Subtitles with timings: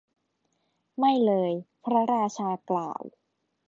[0.99, 1.51] ไม่เลย
[1.83, 3.01] พระราชากล่าว